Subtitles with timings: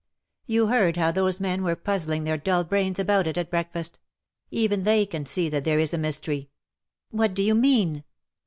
[0.47, 3.99] You heard how those men were puzzling their dull brains about it at breakfast.
[4.49, 6.49] Even they can see that there is a mystery.""
[7.11, 8.03] What do you mean